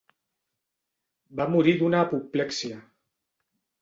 [1.41, 2.81] Va morir d'una apoplexia.